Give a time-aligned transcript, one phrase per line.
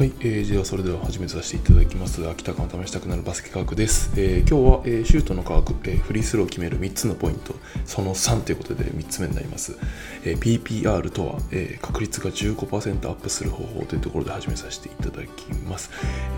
[0.00, 2.26] はい、えー、ではそれでは始めさせていただきます。
[2.26, 4.10] 秋田間試したくなるバスケ科学です。
[4.16, 9.76] えー、今日は、えー、シュートの科学、えー、フリースローを決める3つのポイント、その3ということで3つ目になります。
[10.24, 15.90] えー、PPR とは、えー、確率が15%アップする方法というところで始めさせていただきます。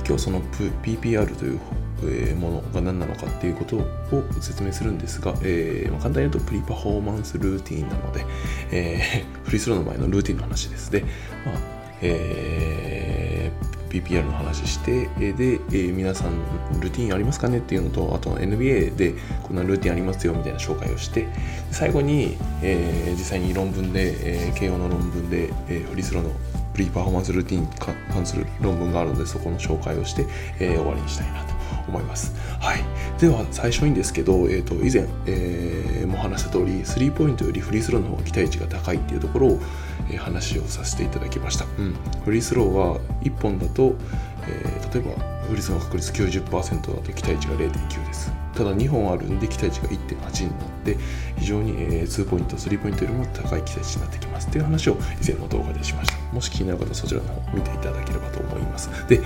[0.09, 0.43] 今日その
[0.83, 1.61] PPR という
[2.03, 3.85] えものが何なのかっていうことを
[4.41, 8.27] 説明するんですが、えー、簡単に言うとプリパフォーマンスルーティンなので、
[8.73, 10.91] えー、フリースローの前のルーティンの話です。
[10.91, 11.03] で、
[11.47, 16.33] まあえー、PPR の話してで、えー、皆さん
[16.81, 21.29] ルーティンありますかねっていうのとあと NBA でこんなルーティンありますよみたいな紹介をして
[21.71, 26.31] 最後に、えー、実際に論文で、えー、慶応の論文で、えー、フリースローの
[26.73, 27.69] プリーパフォーマンスルーティンに
[28.11, 30.27] 関する論文があるのでそこの紹介をして、
[30.59, 31.53] えー、終わりにしたいなと
[31.89, 32.33] 思います。
[32.61, 32.85] はい、
[33.21, 39.61] では最初にですけど、えーと、以前、えー、も話した通りスリーポイントよりフリースローの方が期待値が高いっていうところを、
[40.11, 41.65] え、話をさせていただきました。
[41.79, 43.95] うん、フリースローは1本だと、
[44.49, 48.42] えー、例えばフリースローの確率90%だと期待値が0.9です。
[48.55, 50.97] ただ2本あるんで期待値が1.8になって
[51.39, 56.23] 非常に、え2ポイント3ポイントよりも高い期待値になってきますっていう話を以前の動画でしました。
[56.33, 58.89] もし気になる方はそちらの方を見ていただければと思います。
[59.09, 59.21] で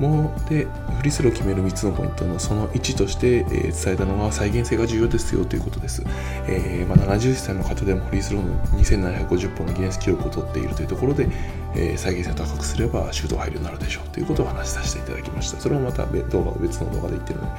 [0.00, 0.66] もうで
[0.98, 6.02] フリースローを決める3つのポイントのその1として、えー、伝えたのが再現性が重要ですよということです、
[6.46, 11.28] えー、まあ、70歳の方でもフリースローの2750本のギネス記録を取っているというところで、
[11.74, 15.60] えー、再現性を高くすればシュート入るようになるでしょうということを話させていただきました。
[15.60, 17.52] それをまた動画別の動画で言ってるので、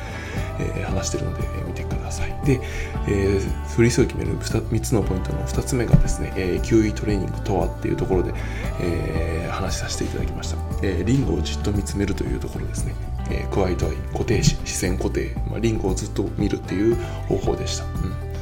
[0.80, 2.36] え話してるので、え見てください。
[2.46, 2.62] で、
[3.08, 3.40] え
[3.76, 8.34] フリースを決める 3, 3つのポイントの2つ目がですね、えー QE トレーニングとはっていうところで、
[8.80, 12.94] え話させていただきました、えリングをじっと見つめるというところですね。
[13.30, 16.96] えー、クワイトアイ固定視視線固定、まあ、リングをずっと見るっていう
[17.28, 18.33] 方法でした、うん。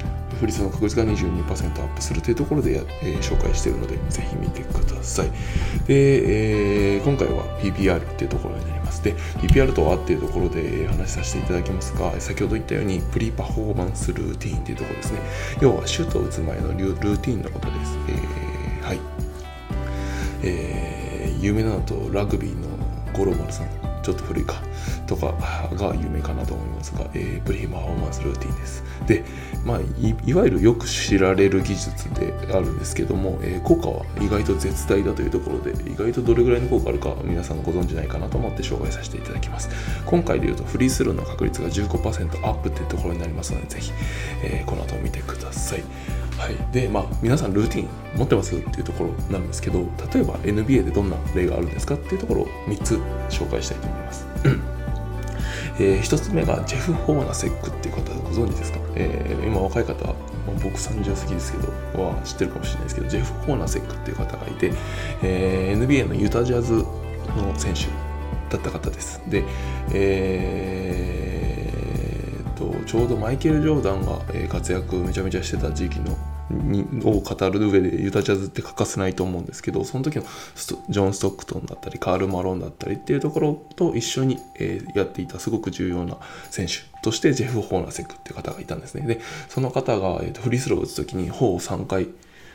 [0.42, 5.30] フリースの確率が22%アップするというところで、えー、紹介しているので、ぜひ見てください。
[5.86, 9.04] で、えー、今回は PPR っていうところになります。
[9.04, 15.20] で、PPR とはっていうところで話させていただきますが、先ほど言ったように、プリパフォーマンスルーティンっていうところですね。
[15.62, 17.98] 要は、シュートを打つ前のルーティンのことです。
[18.10, 19.00] えー、はい。
[20.42, 22.68] えー、有名なのと、ラグビーの
[23.14, 23.81] 五郎丸さん。
[24.02, 24.56] ちょっと古いか
[25.08, 25.34] とか
[25.74, 28.84] が有名かなと思いますが、えー、プリマフォーマンスルーティンです。
[29.08, 29.24] で、
[29.66, 39.70] まあい、いわゆるよく知られる技術であるんですけども、えー、効果は意外と絶大だというところで、意外とどれぐらいの効果あるか皆さんご存知ないかなと思って紹介させていただきます。
[40.06, 43.92] 今回で言うとフリースルーの確率が15%アップっていうところになりますので、ぜひ、
[44.44, 45.84] えー、この後見てください。
[46.42, 47.88] はい、でまあ皆さんルーティン
[48.18, 49.82] 持ってますっていうところなんですけど
[50.12, 52.96] 例えば NBA でどんな例があるんですかっていうところを3つ
[53.30, 54.28] 紹介したいと思います。
[55.80, 60.16] えー、1つ目がジェフ・ホーナセックっていう方ご存知ですか、えー、今若い方、まあ、
[60.62, 64.74] 僕30過ぎですけどは知ってるかもしれないですけどジェフ・ホーナセックっていう方がいて、
[65.24, 67.86] えー、NBA のユタジャズの選手
[68.52, 69.22] だった方です。
[69.28, 69.46] で、
[69.94, 71.21] えー、
[72.62, 76.16] とちょうどマイケル・ジョーダンが活躍めちゃめちゃしてた時期の
[76.52, 80.24] にを語る上でユタジャズって欠かせないと思うんですけどその時の
[80.90, 86.18] ジョン・ストックトンだったりカール・マロンだったりっていうところと一緒に、え、やっていたすごく重要な
[86.50, 89.08] 選手としてジェフ・ホーナセクっていう方がいたんですね。
[89.08, 92.10] でその方が、えーと、フリースローを打つ時に頬を3回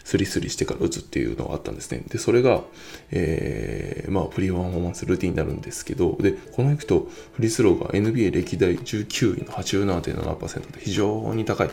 [0.06, 2.00] スリスリしてから打つっていうのがあったんですね。
[2.06, 2.62] で、それが、
[3.11, 11.71] えー、まあ、フリーパフォーマンスルーティンになるんですけど、で、このいくと、フリースローが NBA 歴代19位の87.7%で非常に高い、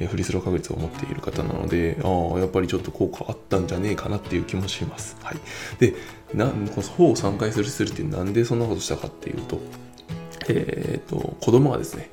[0.00, 5.16] えフリースロー確率を持っている方なので、ああ、やっぱりちょっと効果あったんじゃねえかなっていう気もします。
[5.22, 5.36] はい。
[5.78, 5.94] で、
[6.34, 9.60] なこの方を3回スリスリってなんでそんなことしたかっていうと、
[10.48, 12.10] えっ、ー、と、子供がですね、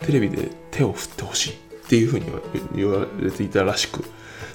[0.00, 2.26] テレビで手を振ってほしいっていうふうに
[2.74, 4.04] 言われていたらしく、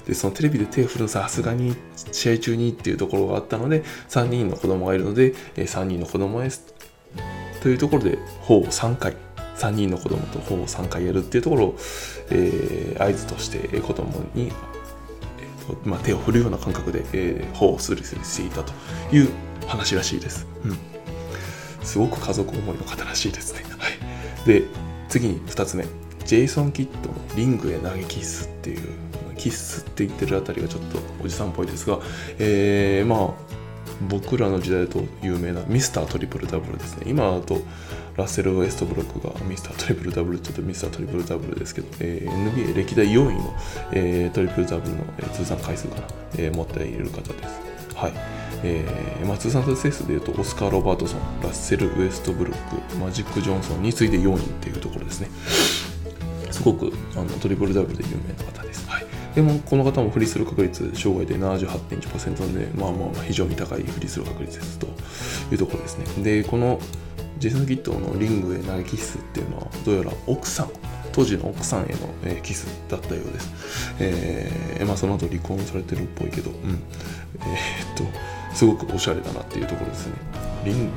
[0.06, 1.76] でそのテレビで手を振るのさすがに
[2.12, 6.74] 試合中にっていうところがあったので3人の子供がいるので3人の子供です
[7.62, 9.16] というところで頬を3回
[9.56, 11.76] 3人の子供と頬を3回やるっていうところを、
[12.30, 18.72] えー、合図として子供に、えーまあ、手を振るような感覚で、えー、頬をスリスリしていたと
[19.14, 19.28] いう
[19.66, 20.46] 話らしいです。
[20.64, 20.90] うん
[21.82, 23.62] すごく家族思いの方らしいですね。
[23.78, 24.64] はい、で
[25.08, 25.84] 次に2つ目
[26.30, 28.88] ジェイソン・キッドのリングへ投げキッスっていう
[29.36, 31.98] キッスって言ってるあたりがちょっとおじさんっぽいですが、
[32.38, 33.34] えー、まあ
[34.08, 37.06] 僕らの時代だと有名なミスタートリプルダブルですね。
[37.06, 37.60] 今だと
[38.16, 43.54] ラッセル・ウエストブロックがミスタートリプルダブル、ちょっとミスタートリプルダブルですけど、えー、NBA 歴代4位の、
[43.90, 46.06] えー、トリプルダブルの、通算回数かな、
[46.38, 47.96] えー、持っている方です。
[47.96, 48.12] はい。
[48.62, 55.28] えーまあ、通算達成数でいうとオスカー・ロバートソン、ラッセル・ウエストブロック、マジック・ジョンソンに次いで4位っていうところですね。
[56.60, 58.86] すごくあのトリプルダブルで有名な方です。
[58.88, 64.88] はいでもこの方もフリースロー確率障害で78.1%なんで、まあまあ非常に高いフリースロー確率ですと
[65.52, 66.24] いうところですね。
[66.24, 66.80] で、この
[67.38, 70.70] ジェイソン・ギットのリングへ投げキスっていうのはどうやら奥さん
[71.12, 71.92] 当時の奥さんへの、
[72.24, 73.94] えー、キスだったようです。
[74.00, 76.82] えー、まあその後離婚されてるっぽいけど、うん。
[77.38, 78.04] えー、っと、
[78.52, 80.14] すごくおしゃれだなっていうところですね。
[80.64, 80.90] リン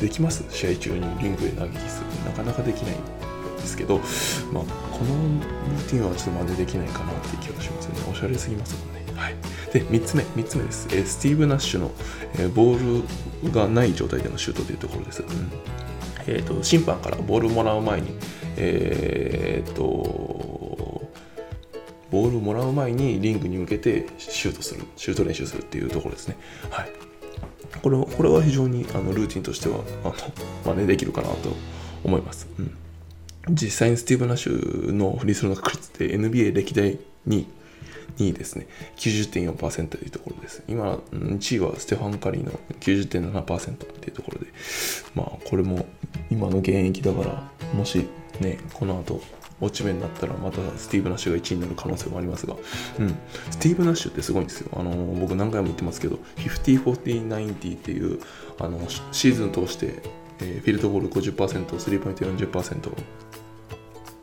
[0.00, 0.44] できます？
[0.50, 2.00] 試合中にリングへ投げキス。
[2.26, 2.96] なかなかできない
[3.58, 3.98] ですけど、
[4.52, 5.14] まあ、この
[5.70, 7.94] ルーティンはちょっと真似できないかなっていう気がしますね。
[8.10, 9.04] おしゃれすぎますもんね。
[9.14, 9.34] はい。
[9.72, 10.88] で、3つ目、3つ目です。
[10.90, 11.90] えー、スティーブ・ナッシュの、
[12.34, 13.02] えー、ボー
[13.42, 15.22] ルがない状態でのシュートというところです。
[15.22, 15.28] うん
[16.28, 18.08] えーと、審判からボールをもらう前に、
[18.56, 19.82] えーと、
[22.10, 26.36] ボールをもらう前にリングに向けてシュートする、シュート練習するっていうところですね。
[26.70, 26.90] はい、
[27.82, 30.14] これはこれは非常にあのルーティンとしてはあの
[30.74, 31.56] 真似できるかなと
[32.04, 32.46] 思います。
[32.58, 32.76] うん
[33.50, 37.46] 実際にスティーブ・ナッシュのフリースローの確率って NBA 歴代に
[38.18, 38.66] 2位ですね。
[38.96, 40.62] 90.4%というところです。
[40.68, 44.46] 今、1位はステファン・カリーの90.7%っていうところで、
[45.14, 45.86] まあ、これも
[46.30, 48.06] 今の現役だから、もし
[48.40, 49.20] ね、この後、
[49.60, 52.54] 落ち目になったらまたスティーブ・ナッシュが1位になる可能性もありますが、
[53.00, 53.08] うん、
[53.50, 54.70] スティーブ・ナッシュってすごいんですよ。
[54.76, 58.20] あの僕何回も言ってますけど、50、40、90っていう
[58.60, 60.02] あのシーズン通して、
[60.40, 62.92] えー、フィールドゴール50%、スリーポイント40%、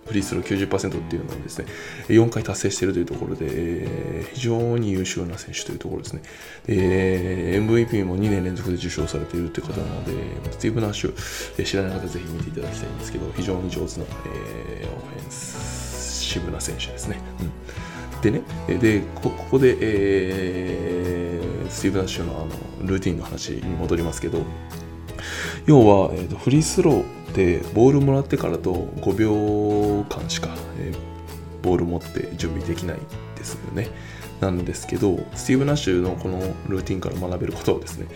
[0.05, 1.65] フリースロー90%っていうのをですね、
[2.07, 6.21] 4回達成しているというところで、えー、非常に優秀な選手というところですね。
[6.67, 10.11] えー、MVP も2年連続で受賞されているという方なので、
[10.51, 17.19] スティーブ・ナッシュ、知らない方ぜひ見ていただきたいんですけど、非常に上手な、えー、オフェンシブな選手ですね。
[18.21, 18.41] でね、
[18.79, 22.47] でここで、えー、スティーブ・ナッシュの
[22.81, 24.43] あのルーティンの話に戻りますけど、
[25.65, 32.99] 要は、えーと、フリースローでボールもらってからと5秒間しか、えー、ボール持って準備できない
[33.35, 33.89] ですよね。
[34.41, 38.07] なんですけど、スティーブ・ナッシュのこのルーティンから学べることはですね、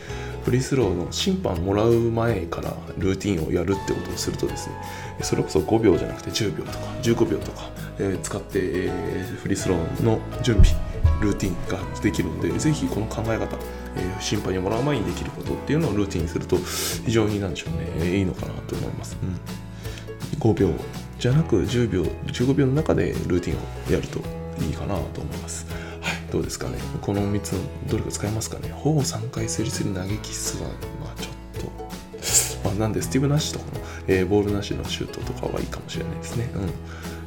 [0.44, 4.76] フリースローの審判もらう前からルーティンをやるってことをするとですね、
[5.22, 7.70] それこそ5秒じゃなくて10秒とか15秒とか、
[8.00, 10.89] えー、使って、えー、フリースローの準備、
[11.22, 13.58] ルーティンができるので、ぜひこの考え方、
[13.96, 16.58] えー、審判にもらう前にできることっていうのをルーティンにすると
[17.06, 20.72] 非常になんでしょうねいいのかなと思います、うん、5秒
[21.20, 24.20] じゃなく10秒15秒の中でルーティンをやると
[24.64, 25.66] いいかなと思います。
[26.02, 26.78] はいどうですかね？
[27.02, 27.54] この3つ
[27.90, 28.70] どれか使えますかね？
[28.70, 30.70] ほぼ3回すりすり投げキスは
[31.02, 36.50] まあちょっと、 まあ、なんでスティーブ・ナッシュとかの、えー、ボールなしのシュートとかはいいかもしれないですね。
[36.56, 36.70] うん。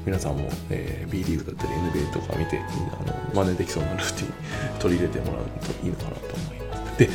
[0.05, 1.73] 皆さんも、えー、B リーグだったり
[2.03, 6.99] NBA とか見てあの真似できそうなルーティン取り入れてもらうといいのかなと思います。
[6.99, 7.09] で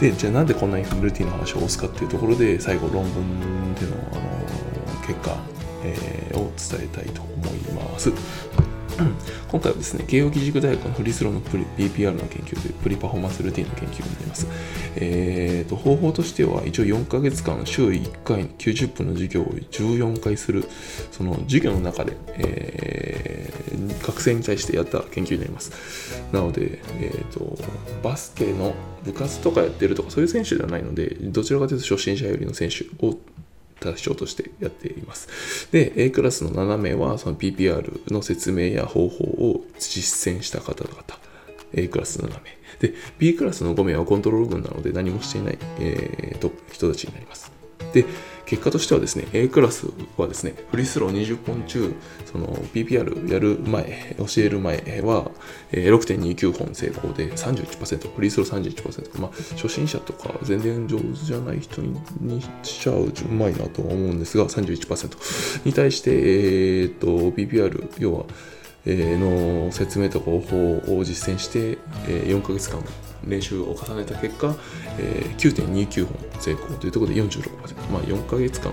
[0.00, 5.36] でじゃあなんでこんなにルーティンの話を押すかっていうところで最後論文での、あの結果、
[5.84, 8.10] えー、を伝えたいと思います。
[9.48, 14.46] 今回はですね、慶応義塾大学のフリースローのプリ PPR の研究というプリパフォーマンスルーティンの研究になります。
[14.96, 20.64] えーと、方法としては、一応4ヶ月間、週1回90分の授業を14回する、
[21.10, 26.22] その授業の中で、えー、学生に対してやった研究になります。
[26.32, 27.58] なので、えーと、
[28.02, 33.18] バスケの部活とかやってるとか、そういう選手ではないので、どちらかというと初心者よりの選手を
[33.82, 35.68] 対象としてやっています。
[35.72, 41.02] で、A クラスの7名はその PPR の説明や方法を実践した方々。
[41.74, 42.40] A クラス7名。
[42.80, 47.52] で、B クラスの5名はコントロール群なので何もしていない、えー、と人たちになります。
[47.92, 48.04] で、
[48.52, 49.86] 結果としてはですね、A クラス
[50.18, 51.94] はですね、フリースロー20本中、
[52.30, 55.30] その PPR やる前、教える前は、
[55.70, 59.22] 6.29本成功で31%、フリースロー31%。
[59.22, 68.26] まあ、初心者とか全然上手じゃない人にしちゃううまいなとは思うんですが、31%に対して、えー、と PPR、要は、
[68.86, 72.82] の説明と方法を実践して、4ヶ月間
[73.24, 74.54] 練習を重ねた結果、
[75.38, 78.72] 9.29本成功というところで46%、まあ、4ヶ月間。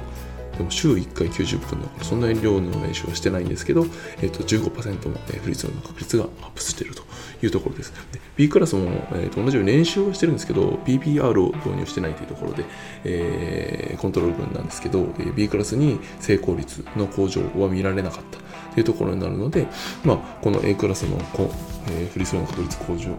[0.59, 3.85] でも週1回90分だからそんなに量の練習はしてないんですけど、
[4.17, 7.03] えー、と15%も、えー、フリースローの確率がアップしていると
[7.41, 7.93] いうところです。
[8.11, 12.65] で B クラスも、えー、と同じように練習はしてるんですけど PPR を導入してないというところで、
[13.05, 18.39] えー、コントロール分なんですけど、えー、B クラスに成功率の向上は見られなかった。
[18.79, 19.67] いうところになるので、
[20.03, 21.51] まあ、この A クラスのこ、
[21.87, 23.15] えー、フリースローの確率向上っ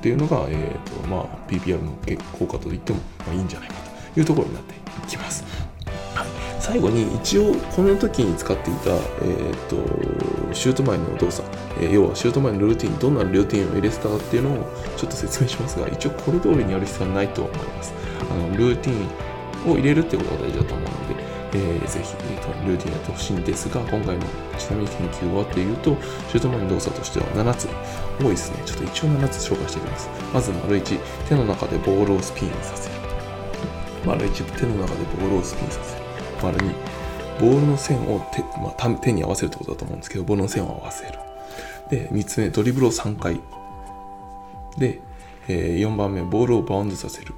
[0.00, 1.92] ていうのが、えーとまあ、PPR の
[2.38, 3.74] 効果といっても、まあ、いいんじゃないか
[4.14, 5.44] というところになっていきます。
[6.14, 6.26] はい、
[6.60, 11.46] 最後に一応この時に使っていた、えーと、シュート前の動作、
[11.80, 14.64] えー、要はシュート前のルーティンどんなルーティンを入れてたかっていうのを
[14.96, 17.94] ちょっと説明しますが一応これ通りにやる必要はないと思います
[18.30, 21.25] あのルーティンを入れるってことが大事だと思うので、
[21.56, 24.26] えー、ぜひ、えーと、ルーティンやってほしいんですが、今回の
[24.58, 25.96] ちなみに研究はっていうと、
[26.28, 27.68] シュート前の動作としては7つ。
[28.20, 28.62] 多いですね。
[28.66, 30.08] ちょっと一応7つ紹介していきます。
[30.34, 30.98] まず、丸1、
[31.28, 32.94] 手の中でボールをスピンさせる。
[34.04, 36.02] 丸1、手の中でボールをスピンさせる。
[36.42, 36.74] 丸2、
[37.40, 41.18] ボールの線を手,、まあ、手に合わせるってことだと思うんですけど、ボールの線を合わせる。
[41.90, 43.40] で、3つ目、ドリブルを3回。
[44.78, 45.00] で、
[45.48, 47.34] えー、4番目、ボールをバウンドさせる。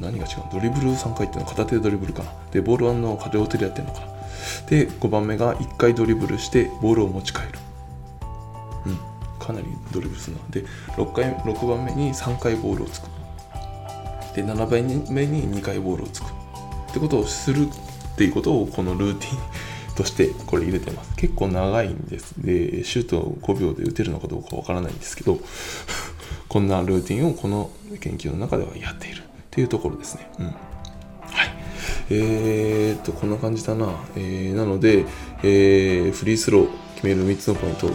[0.00, 2.32] 何が違うドリブル3回っていうのは片手でドリブルかな。
[2.52, 4.06] で、ボールはの両手でやってるのかな。
[4.68, 7.48] で、5番目が1回ドリブルしてボールを持ち帰る。
[8.86, 8.98] うん、
[9.38, 10.42] かなりドリブルするな。
[10.50, 10.64] で、
[10.96, 13.04] 6, 回6番目に3回ボールをつく。
[14.34, 16.26] で、7番目に2回ボールをつく。
[16.26, 16.28] っ
[16.92, 19.38] てことをするっていうことをこのルーティン
[19.96, 21.14] としてこれ入れてます。
[21.16, 22.34] 結構長いんです。
[22.38, 25.38] で、シュートを5秒で打てるのかどうかわからないんですけど、
[26.48, 27.70] こんなルーティンをこの
[28.00, 29.22] 研究の中ではやっている
[29.54, 30.28] というところですね。
[30.40, 30.46] うん。
[30.46, 30.56] はい。
[32.10, 33.94] えー、っと、こんな感じだな。
[34.16, 35.04] えー、なので、
[35.44, 37.92] えー、フリースロー決める3つのポイントを、え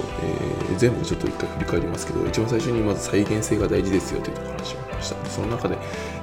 [0.74, 5.26] ー、全部ちょっと一回振り返りますけど、一番最初にまず再現性が大事ですよというところを話しました。
[5.30, 5.78] その中で、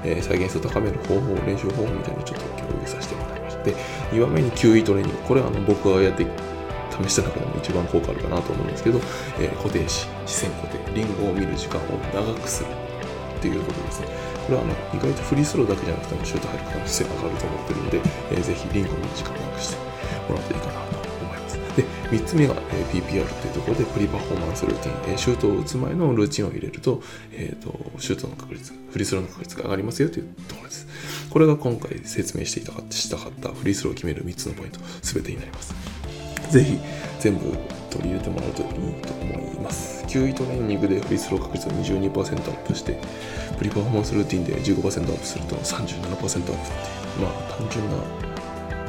[0.05, 3.63] えー、再現性を高める方法、練習方法みたいなのをちょっと共有させてもらいました。
[3.63, 3.77] で、
[4.13, 5.19] 2番目に QE トレーニング。
[5.29, 6.27] これはあの僕がやって
[7.05, 9.01] 試した中でも一番効果あるかなと思うんですけど、
[9.39, 12.71] えー、固定視、視線固定、リンゴを見る時間を長くする
[13.37, 14.26] っていうことですね。
[14.47, 17.99] これはあの意外とフリースローだけじゃなくてもシュート入る可能性が上がると思ってるので、
[18.31, 19.77] えー、ぜひリンゴを見る時間を長くして
[20.31, 21.59] もらうといいかなと思います。
[21.77, 21.83] で、
[22.15, 30.87] 3つ目が、え、PPR というところでプリパフォーマンスルーティン、え、シュートを打つ前のルーチンを入れると、えーと、シュートの確率、フリースローの確率が上がりますよというところです。
[31.29, 35.75] これが今回説明していたかしたかったフリースローを決める3つのポイント、全てになります。
[36.51, 36.79] ぜひ
[37.19, 37.53] 全部
[37.97, 38.69] 取り入れてもらうといい
[39.03, 40.05] と思います。
[40.05, 42.99] 9位トレーニングでフリースロー確率を22%アップして、
[43.59, 46.57] プリパフォーマンスルーティンで15%アップすると37%アップっていう、
[47.21, 47.97] まあ単純な、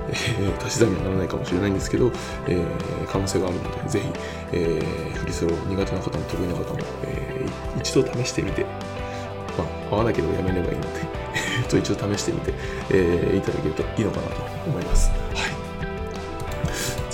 [0.10, 2.12] えー、足し算にはならないかもしれないんですけど、
[2.48, 4.08] えー、可能性があるので、ぜひ、
[4.54, 8.66] えー、フリースロー苦手な方も得意な方も、えー、一度試してみて、
[9.58, 11.08] まあ、合わなければやめればいいので
[11.70, 12.54] と一度試してみて、
[12.92, 15.27] えー、いただけるといいのかなと思います。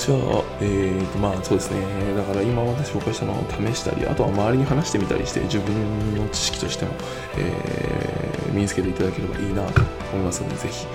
[0.06, 1.80] じゃあ、えーと、まあそうですね。
[2.14, 6.92] だから今まで紹介したのを試したり、あとは周りに話してみたりして、自分の知識としても、
[7.38, 9.82] えー、身につけていただければいいなと
[10.12, 10.90] 思いますので、ぜひよ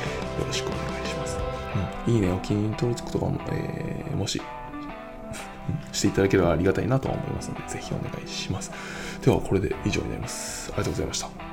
[0.46, 1.38] ろしくお願いします。
[2.06, 4.42] うん、いいね、お気に入り登録とかも、えー、もし、
[5.92, 8.70] していただければありがたいなと思いますので、ぜひお願いします。
[9.24, 10.70] では、これで以上になります。
[10.72, 11.47] ありがとうございました。